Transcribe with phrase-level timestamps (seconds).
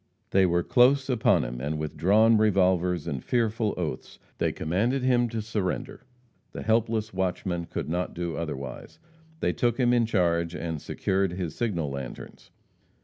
[0.31, 5.29] They were close upon him, and with drawn revolvers and fearful oaths they commanded him
[5.29, 6.01] to surrender.
[6.53, 8.97] The helpless watchman could not do otherwise.
[9.41, 12.49] They took him in charge and secured his signal lanterns.